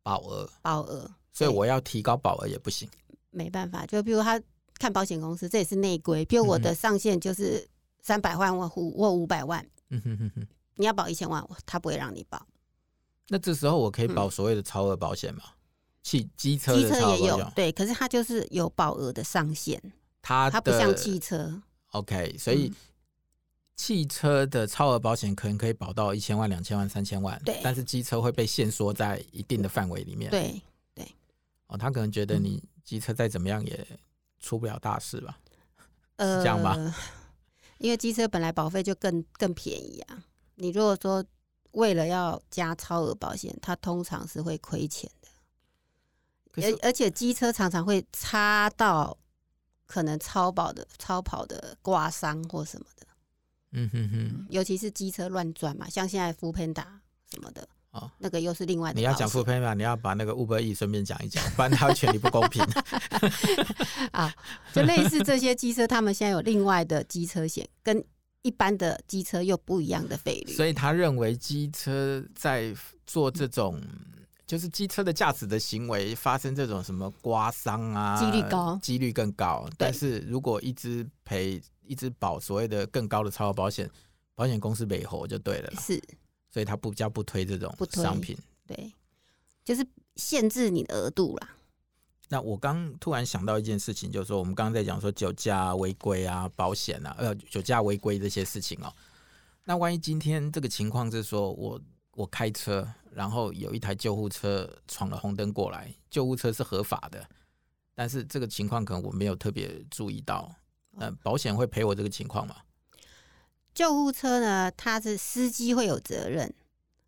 [0.03, 0.49] 保额。
[0.63, 2.89] 保额，所以我要提高保额也不行，
[3.31, 4.41] 没办法，就比如他
[4.79, 7.69] 看保险公司，这也是内规，比如我的上限就是
[8.05, 10.47] 三百万或或五百万，嗯哼哼哼。
[10.77, 12.47] 你要保一千万，他不会让你保。
[13.29, 15.43] 那这时候我可以保所谓的超额保险吗？
[16.03, 19.81] 汽机车机车也有，对，可是它就是有保额的上限。
[20.21, 21.63] 它它不像汽车。
[21.93, 22.71] OK，所以
[23.75, 27.41] 汽车的超额保险可能可以保到一千万、两千万、三千万。
[27.43, 30.31] 对，但是机车会被限缩在一定的范围里面。
[30.31, 30.61] 对
[30.95, 31.09] 对。
[31.69, 33.87] 哦，他可能觉得你机车再怎么样也
[34.41, 35.39] 出不了大事吧？
[36.17, 36.77] 呃，是这样吧？
[37.85, 40.25] 因为机车本来保费就更更便宜啊。
[40.55, 41.23] 你如果说
[41.73, 49.15] 为了要加超额保险，它通常是会亏钱的，而而且机车常常会擦到
[49.85, 53.07] 可能超保的超跑的刮伤或什么的，
[53.73, 56.87] 嗯哼哼，尤其是机车乱转嘛，像现在 foodpanda
[57.31, 59.01] 什么的，哦，那个又是另外的。
[59.01, 62.63] 你要讲 foodpanda，你要把那个 Uber E 顺便讲一讲， 不然他会权利不公平
[64.13, 64.31] 啊。
[64.73, 68.05] 就类似这些机车，他们现在有另外的机车险跟。
[68.47, 72.75] 一般的机车又不一样的费率，所以他认为机车在
[73.07, 73.81] 做这种，
[74.47, 79.67] 就是机车的驾驶的行为发生这种什么刮伤啊，几率高，几率更高。
[79.79, 83.91] 但是如果一直赔，一直保所谓的更高的超额保险，
[84.35, 85.73] 保险公司没活就对了。
[85.81, 85.99] 是，
[86.55, 88.93] 所以他不叫不推这种商品，对，
[89.65, 91.49] 就是限制你的额度啦。
[92.29, 98.95] 那我刚突然想到一件事情，就是说我们刚刚在讲说酒驾违规啊、保险啊，呃，酒驾违规这些事情哦。
[99.65, 101.81] 那万一今天这个情况是说我
[102.13, 107.29] 我开车，然后有一台救护车闯了红灯过来，救护车是合法的，
[107.97, 110.55] 但是这个情况可能我没有特别注意到，
[110.99, 112.55] 呃，保险会赔我这个情况吗？
[113.75, 116.55] 救护车呢，它是司机会有责任，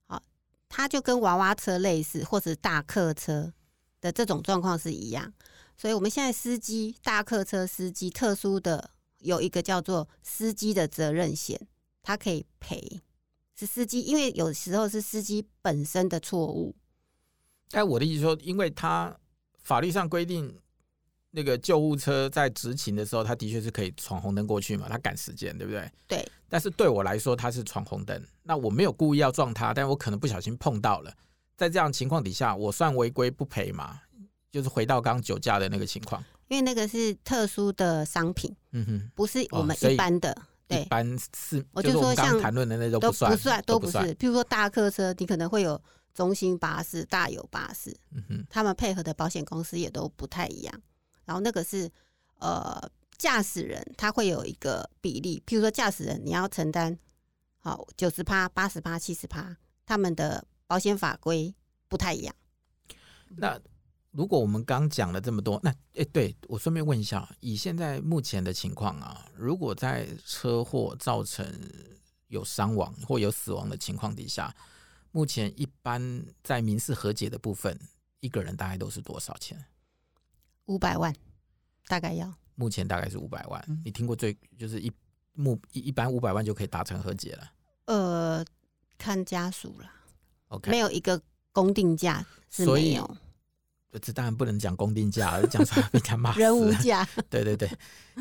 [0.07, 0.23] 好，
[0.69, 3.53] 它就跟娃娃车类似，或是大客车。
[3.99, 5.33] 的这种状况是一样，
[5.77, 11.67] 所以我们现在司机大客车司机特殊的有一个叫做司机的责任险，
[12.03, 13.01] 它可以赔，
[13.59, 16.77] 是司机，因为有时候是司机本身的错误。
[17.71, 19.17] 哎，我的意思说，因为他
[19.63, 20.61] 法律上规定，
[21.37, 25.93] 那个救护车在执勤的时候，他的确是可以闯红灯过去嘛，他赶时间，对不对？
[26.09, 26.27] 对。
[26.49, 31.13] 但是对我来说，他是闯红灯，那我没有故意要撞他，但我可能不小心碰到了。
[31.55, 34.01] 在这样情况底下，我算违规不赔嘛？
[34.51, 40.31] 就是回到刚刚酒驾的那个情况，因为那个是特殊的商品，嗯哼，不是我们一般的。
[40.33, 43.99] 哦、对，一般是，我就说像谈论的那种不算，不算，都不是。
[44.15, 45.79] 譬如说大客车，你可能会有
[46.15, 50.75] 中兴巴士、大有巴士，嗯哼，他们配合的保险公司也都不太一样。
[51.27, 51.91] 然后那个是
[52.39, 56.99] 呃，驾驶人他会有一个比例，譬如说驾驶人你要承担
[57.59, 61.55] 好九十趴、八十趴、七十趴，他们的保险法规
[61.89, 62.35] 不太一样。
[63.37, 63.61] 那
[64.13, 71.47] 如果我们刚讲了这么多，那哎，对我顺便问一下，以现在目前的情况啊，如果在车祸造成
[72.29, 74.55] 有伤亡或有死亡的情况底下，
[75.11, 77.79] 目前一般在民事和解的部分，
[78.21, 79.65] 一个人大概都是多少钱？
[80.67, 81.15] 五百万，
[81.87, 82.33] 大概要。
[82.55, 83.65] 目前大概是五百万。
[83.69, 84.91] 嗯、你听过最就是一
[85.33, 87.53] 目一一般五百万就可以达成和解了？
[87.87, 88.45] 呃，
[88.97, 89.91] 看家属了。
[90.49, 91.21] OK，没有一个
[91.53, 93.17] 公定价是没有。
[94.03, 96.41] 这当然不能讲公定价，而讲出来 被他骂死。
[96.41, 97.07] 人无价。
[97.31, 97.71] 对对对，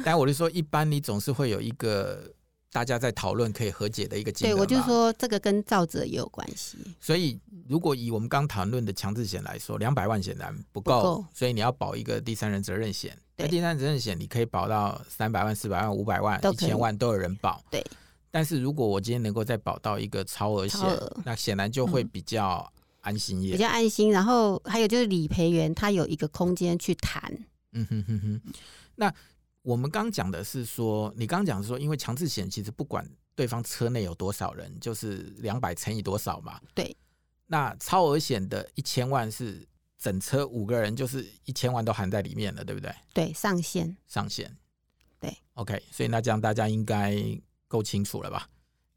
[0.06, 2.34] 但我就说，一般你总是会有一个
[2.76, 4.54] 大家在讨论可以和解的一个金额。
[4.54, 6.78] 对，我就说这个跟造者也有关系。
[7.00, 13.18] 所以，如果以我们刚谈论的强制险来说，两百万显然不够，不够，所以你要保一个第三人责任险。
[13.38, 17.64] 那第三人责任险你可以保到三百万、四百万、五百万、一千万都有人保。
[17.72, 17.82] 对。
[18.30, 20.82] 但是如果我今天能够再保到一个超额险，
[21.24, 22.70] 那显然就会比较。
[23.00, 27.32] 安心也比较安心，然后还有就是理赔员他有一个空间去谈。
[27.74, 28.42] 嗯哼哼哼。
[28.96, 29.14] 那
[29.66, 36.62] 我们刚讲的是说，你刚讲的是说，因为强制险其实不管对方车内有多少人，就是两百乘以多少嘛。
[36.76, 36.96] 对。
[37.48, 42.94] 那超额险的一千万是整车五个人，就是一千万都含在里面了，对不对？
[43.14, 43.98] 对，上限。
[44.08, 44.56] 上限。
[45.20, 45.36] 对。
[45.56, 47.16] OK，所以那这样大家应该
[47.68, 48.48] 够清楚了吧？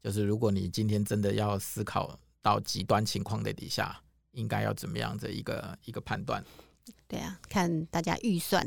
[0.01, 2.17] 就是如果你今天真的要思考。
[2.41, 4.01] 到极端情况的底下，
[4.31, 6.41] 应该要怎么样的一个一个判断？
[7.05, 8.65] 对啊，看大家预算。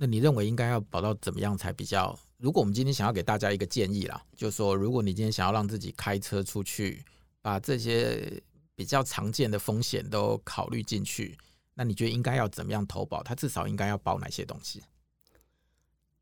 [0.00, 2.16] 那你认为应该要保到怎么样才比较？
[2.36, 7.04] 如果我们今天想要给大家一个建议啦，就是说，如果你今天想要让自己开车出去，
[7.42, 8.40] 把这些
[8.76, 11.36] 比较常见的风险都考虑进去，
[11.74, 13.24] 那你觉得应该要怎么样投保？
[13.24, 14.80] 它至少应该要保哪些东西？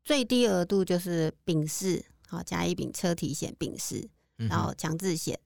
[0.03, 5.39] 最低额度就是丙式，好，甲乙丙车体险丙式，然后强制险。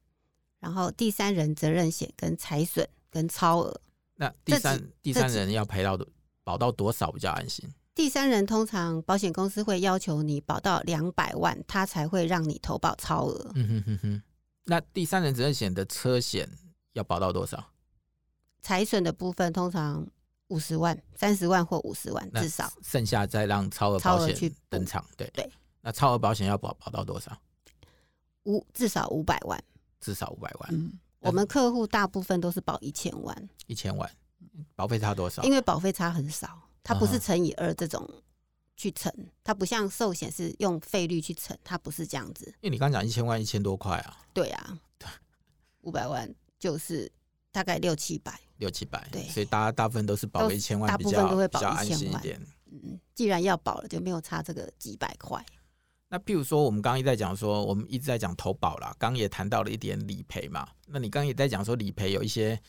[0.62, 3.82] 然后第三人责任险跟财损跟超额，
[4.15, 6.00] 那第三第三人要赔到
[6.44, 7.67] 保到多少比较安心？
[7.93, 13.51] 第三人通常保险公司会要求你保到两百万，他才会让你投保超额。
[13.56, 14.23] 嗯哼哼哼。
[14.63, 16.49] 那第三人责任险的车险
[16.93, 17.71] 要保到多少？
[18.62, 20.08] 财损的部分通常
[20.47, 25.04] 五十万、三十万或五十万至少，剩下再让超额保险去登场。
[25.17, 25.51] 对对。
[25.82, 27.36] 那超额保险要保保到多少？
[28.43, 29.62] 五至少五百万。
[29.99, 30.69] 至少五百万。
[30.71, 33.49] 嗯，我们客户大部分都是保一千万。
[33.67, 34.10] 一千万，
[34.75, 35.43] 保费差多少？
[35.43, 38.08] 因为保费差很少，它不是乘以二这种
[38.76, 39.13] 去乘，
[39.44, 42.46] 它不像寿险是用费率去乘，它不是这样子。
[42.62, 44.17] 因为你刚讲一千万一千多块啊。
[44.34, 44.80] 对啊，
[45.82, 47.12] 五百万就是
[47.52, 48.39] 大概六七百。
[48.58, 52.39] 六七百，对，所以大家大部分都是保一千万，大部分都会保一千万一点。
[52.72, 55.44] 嗯，既然要保了，就没有差这个几百块。
[56.08, 60.67] 那譬如说，我们刚刚一直在讲说，我们一直在讲投保啦，刚刚也谈到了一点理赔嘛。
[60.86, 62.60] 那你刚刚也在讲说，理赔有一些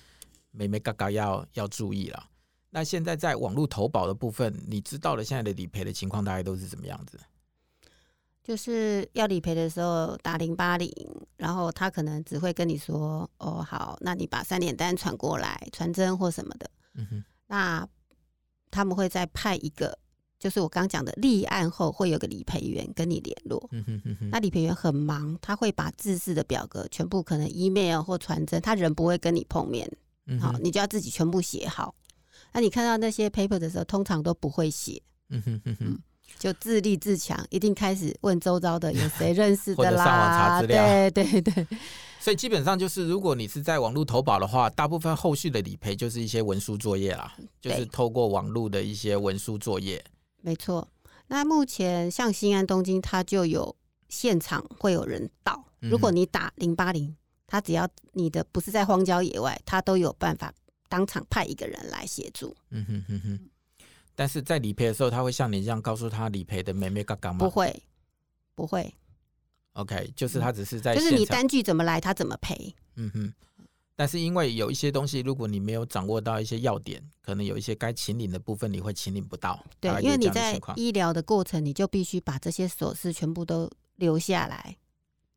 [0.50, 2.26] 美眉嘎嘎要要注意啦。
[2.74, 7.20] 那现在在网络投保的部分，你知道了现在的理赔的情况大概都是怎么样子？
[8.42, 10.90] 就是要理赔的时候打零八零，
[11.36, 17.86] 然后他可能只会跟你说：“哦，好，那你把三联单传过来，传真或什么的。”嗯哼，那
[18.70, 19.96] 他们会再派一个。
[20.40, 23.64] 就是我刚讲的，立案后会有个理赔员跟你联络。
[23.70, 24.30] 嗯哼哼哼。
[24.30, 29.88] 那理赔员很忙，他会把自制式的表格全部可能 email 或传真，他人不会跟你碰面。
[30.26, 30.40] 嗯。
[30.40, 31.94] 好，你就要自己全部写好。
[32.52, 35.02] 那你看到那些 paper 的时候，通常都不会写。
[35.30, 35.98] 嗯哼哼哼。
[36.38, 39.90] 就自立自强，一定开始问周遭的有谁认识的啦。
[39.90, 41.10] 或者上网查资料。
[41.10, 41.66] 对对对。
[42.18, 50.02] 所以基本上就是，如果你是在网络投保的话，大部分后续的理赔就是一些文书作业啦，就是透过网络的一些文书作业。
[50.40, 50.88] 没错，
[51.26, 53.76] 那目前像新安东京，它就有
[54.08, 55.62] 现场会有人到。
[55.80, 57.14] 如果你打零八零，
[57.46, 60.54] 他只要你的不是在荒郊野外，他都有办法
[60.92, 62.54] 当场派一个人来协助。
[62.68, 63.40] 嗯哼哼哼。
[64.14, 67.38] 但是在理赔的时候，他会像你这样告诉他理赔的眉眉角角吗？
[67.38, 67.82] 不会，
[68.54, 68.94] 不会。
[69.72, 72.74] OK，就是他只是在，就是你单据怎么来，他怎么赔。
[72.96, 73.32] 嗯哼。
[73.96, 79.64] 但是因为有一些东西，如果你没有掌握到一些要点，可能有一些该请领的部分，你会请领不到。
[79.80, 84.76] 对，因为你在医疗的过程，你就必须把这些琐事全部都留下来，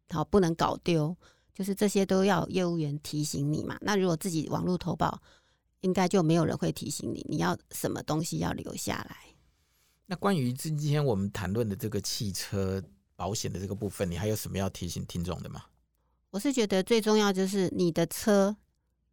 [0.10, 1.16] 好，不能搞丢。
[1.54, 3.78] 就是这些都要业务员提醒你嘛。
[3.80, 5.22] 那如果自己网络投保，
[5.82, 9.18] 应该就没有人会提醒你，你要什么东西要留下来。
[10.08, 12.84] 那关于今天我们谈论的这个汽车
[13.16, 15.64] 保险的这个部分，你还有什么要提醒听众的吗？
[16.32, 18.56] 我是觉得最重要就是你的车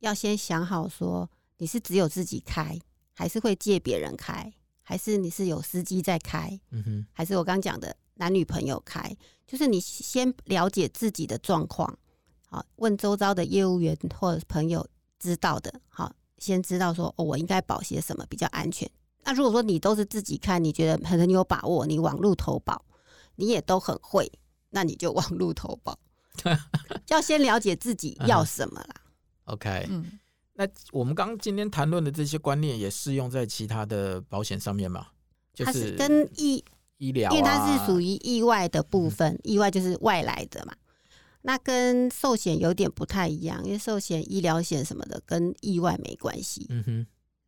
[0.00, 2.78] 要先想好，说你是只有自己开，
[3.14, 4.52] 还是会借别人开，
[4.82, 11.96] 还是你是有司机在开，嗯哼，还是我刚讲的男女朋友开，就是你先了解自己的状况，
[12.48, 14.86] 好，问周遭的业务员或者朋友
[15.18, 18.90] 知道的，好，先知道说，哦，我应该保些什么比较安全。
[19.22, 22.84] 那如果说你都是自己看，你觉得很很有把握，你网路投保，
[23.36, 24.30] 你也都很会，
[24.70, 25.96] 那你就网路投保，
[27.06, 28.94] 要先了解自己要什么啦。
[29.54, 30.18] OK，嗯，
[30.54, 35.06] 那我们刚刚今天谈论的这些观念也适用在其他的保险上面吗？
[35.54, 36.64] 就是、它是跟医
[36.98, 40.74] 医疗、啊，因为它是属于意外的部分，嗯、意外就是外来的嘛。
[41.42, 47.06] 那跟寿险有点不太一样，因为寿险、医疗险什么的跟意外没关系，嗯哼，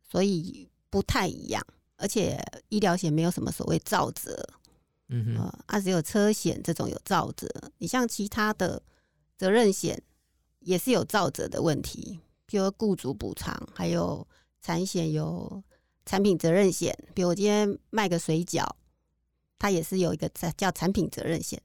[0.09, 0.69] 所以。
[0.87, 1.61] 不太一样，
[1.97, 4.47] 而且医疗险没有什么所谓造责，
[5.09, 7.49] 嗯哼，啊、呃，只有车险这种有造责。
[7.79, 8.81] 你像其他的
[9.35, 10.01] 责任险
[10.59, 12.17] 也是有造责的问题，
[12.47, 14.25] 譬如雇主补偿，还有
[14.61, 15.61] 产险有
[16.05, 16.97] 产品责任险。
[17.13, 18.65] 比如我今天卖个水饺，
[19.59, 21.61] 它也是有一个叫产品责任险。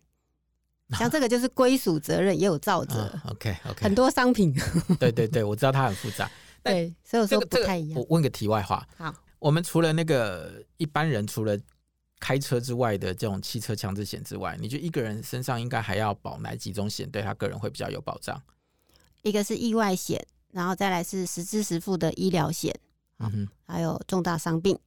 [0.99, 3.03] 像这个就是归属责任也有造责。
[3.03, 4.55] 啊、OK OK，很多商品。
[4.99, 6.31] 对对对，我知道它很复杂。
[6.63, 7.99] 对，所以我说不太一样。
[7.99, 11.59] 我问个题外话，好，我们除了那个一般人除了
[12.19, 18.41] 开车之外的这种汽车强制险之外，你觉得一个人身上应该还要保哪几种险，对他个人会比较有保障？
[19.23, 20.23] 一个是意外险，
[20.53, 22.75] 然后再来是实支实付的医疗险，
[23.21, 24.79] 嗯哼，还有重大伤病，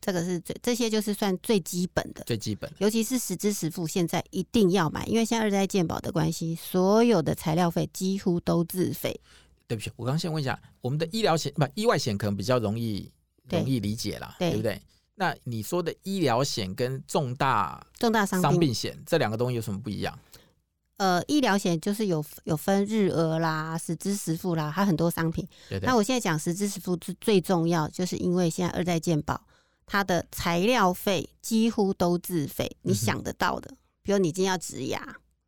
[0.00, 9.20] 这个是最这些就是算最基本的，最基本的，尤其是实支实付，现在一定要买，因为现在二代健保的关系，所有的材料费几乎都自费。
[9.68, 13.10] 对不起，我刚先问一下，我们的医疗险不意外险可能比较容易
[13.48, 14.80] 容易理解啦，对，对不对？
[15.14, 20.18] 那你说的医疗险跟重大重大伤病险这两个东西有什么不一样？
[20.96, 25.46] 呃，医疗险就是有有分日额啦、实支实付啦，还有很多商品。
[25.68, 25.86] 对对。
[25.86, 29.40] 那我现在讲实支实付是最重要，就是因为现在二代健保
[29.92, 35.00] 它的材料费几乎都自费，你想得到的，嗯、比如你今天要植牙，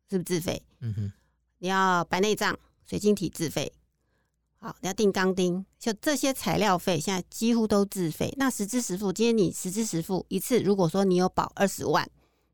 [0.09, 0.61] 是不是自费？
[0.81, 1.13] 嗯哼。
[1.59, 3.71] 你要白内障、水晶体自费。
[4.57, 8.33] 好，你要钉钢钉，就这些材料费现在几乎都自费。
[8.35, 12.05] 那实支实付，今天你实支实付一次，如果说你有保二十万，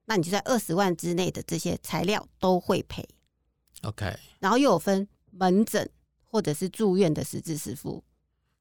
[0.06, 3.04] 那你就在二十万之内的这些材料都会赔。
[3.82, 5.90] OK，然后又有分门诊
[6.24, 8.04] 或者是住院的实支实付。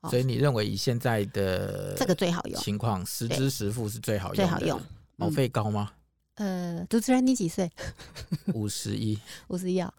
[0.09, 4.81] 所以你认为以现在的这个最好用情况，实支实付是最好用，最好用。
[5.17, 5.93] 保费高吗？
[6.35, 7.69] 呃，主持人你几岁？
[8.55, 9.19] 五十一，
[9.49, 9.93] 五十一啊。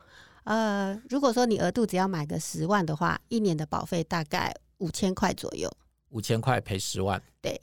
[0.45, 5.69] 呃，如果说你额度只要买个十万的话，一年的保费大概五千块左右。
[6.11, 7.61] 五千块赔十万，对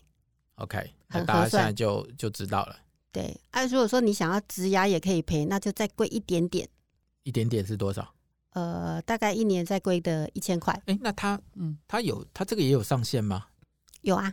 [0.57, 2.77] ，OK，那大家现在就就知道了。
[3.11, 6.69] 对，啊，如果说你想要植牙也可以赔，那就再贵一点点。
[7.25, 8.07] 一点点是多少？
[8.57, 10.73] 呃，大概一年再贵的一千块。
[10.87, 13.45] 哎、欸，那他，嗯，他有他这个也有上限吗？
[14.01, 14.33] 有啊，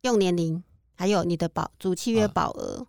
[0.00, 0.60] 用年龄，
[0.96, 2.78] 还有你的保主契约保额。
[2.78, 2.86] 呃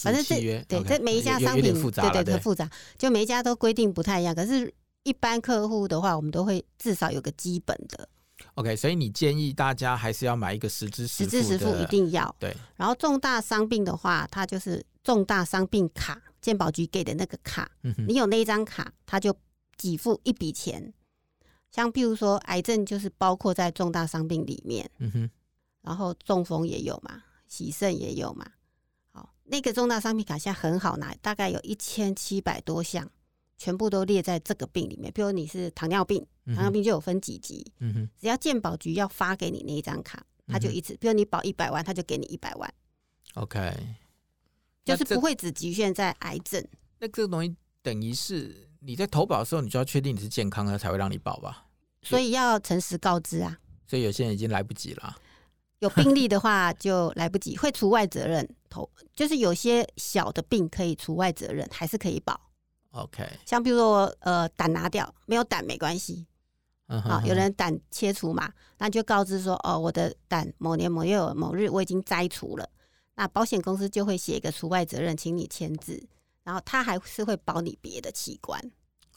[0.00, 0.36] 反正这
[0.68, 4.32] 对这每一家商品对对很复杂，就每一家都规定不太一样。
[4.32, 8.08] 可是，一般客户的话，我们都会至少有个基本的。
[8.54, 12.56] OK，所以你建议大家还是要买一个实支实付的，实支实付一定要对。
[12.76, 17.68] 然后重大伤病的话，它就是重大伤病卡，健保局给的那个卡，
[18.06, 19.36] 你有那一张卡，它就
[19.78, 20.92] 给付一笔钱。
[21.70, 24.90] 像譬如说癌症，就是包括在重大伤病里面。
[24.98, 25.30] 嗯哼，
[25.82, 28.50] 然后中风也有嘛，洗肾也有嘛。
[29.12, 33.10] 好那个重大伤病卡现在很好拿，大概有一千七百多项，
[33.56, 35.12] 全部都列在这个病里面。
[35.12, 42.74] 比如你是糖尿病，糖尿病就有分几级，嗯哼，只要健保局要发给你那一张卡，他就一次，比如你保一百万，他就给你一百万。
[43.34, 43.74] OK，
[44.84, 46.66] 就是不会只局限在癌症。
[46.98, 51.66] 那这个东西等于是你在投保的时候，你就要确定你是健康的才会让你保吧？
[52.00, 53.58] 所以要诚实告知啊。
[53.86, 55.14] 所以有些人已经来不及了。
[55.80, 58.48] 有病例的话就来不及，会除外责任。
[58.70, 62.40] 投就是有些小的病可以除外责任，还是可以保。
[62.92, 66.26] OK，像比如说呃胆拿掉，没有胆没关系。
[66.86, 72.66] 嗯哼，好，有人胆切除嘛，那就告知说哦，我的胆某年某月某日我已经摘除了，
[73.16, 76.02] 那保险公司就会写一个除外责任，请你签字，
[76.42, 78.58] 然后他还是会保你别的器官。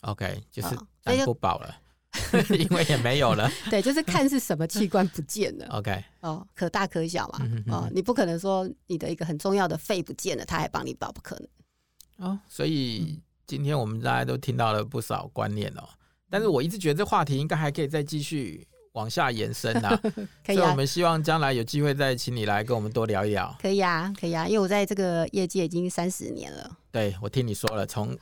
[0.02, 1.68] OK，就是胆不保了。
[1.68, 1.78] 哦
[2.58, 5.66] 因为也没有了， 对，就是看是什么器官不见了。
[5.72, 12.28] OK，哦，可大可小嘛，嗯、哼哦，你不可能说你的一个很重要的肺不见了，他还帮你保，不可能。
[12.28, 15.88] 哦，所以今天我们大家都听到了不少观念哦，
[16.28, 18.68] 但是我一直觉得这话题应该还可以再继续。
[18.92, 19.98] 往下延伸啊，
[20.44, 23.54] 可以啊，所以我们希望将来有机会再请你来跟我们多聊一聊。
[23.60, 26.70] 可以啊，可以啊，因为我在这个业界已经三十年了。
[26.90, 28.16] 对，我听你说了，从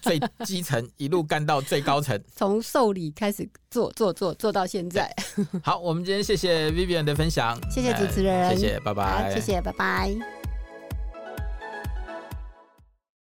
[0.00, 5.14] 最基层一路干到最高层， 从受理开始做做做做到现在。
[5.62, 10.43] 好，我们今天谢谢 Vivian 的分享，谢谢主持人，谢谢，拜拜，谢谢，拜拜。